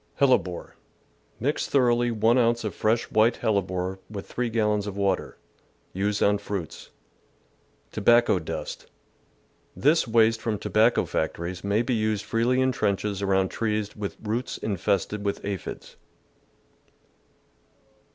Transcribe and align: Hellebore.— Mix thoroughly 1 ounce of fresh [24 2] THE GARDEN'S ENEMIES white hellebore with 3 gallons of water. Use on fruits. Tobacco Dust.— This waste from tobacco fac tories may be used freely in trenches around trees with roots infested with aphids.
Hellebore.— 0.15 0.75
Mix 1.39 1.67
thoroughly 1.67 2.09
1 2.09 2.35
ounce 2.35 2.63
of 2.63 2.73
fresh 2.73 3.03
[24 3.09 3.31
2] 3.33 3.35
THE 3.35 3.37
GARDEN'S 3.37 3.37
ENEMIES 3.37 3.65
white 3.67 3.69
hellebore 3.69 3.99
with 4.09 4.25
3 4.25 4.49
gallons 4.49 4.87
of 4.87 4.97
water. 4.97 5.37
Use 5.93 6.21
on 6.23 6.37
fruits. 6.39 6.89
Tobacco 7.91 8.39
Dust.— 8.39 8.87
This 9.85 10.07
waste 10.07 10.41
from 10.41 10.57
tobacco 10.57 11.05
fac 11.05 11.35
tories 11.35 11.63
may 11.63 11.83
be 11.83 11.93
used 11.93 12.25
freely 12.25 12.61
in 12.61 12.71
trenches 12.71 13.21
around 13.21 13.49
trees 13.49 13.95
with 13.95 14.17
roots 14.23 14.57
infested 14.57 15.23
with 15.23 15.45
aphids. 15.45 15.97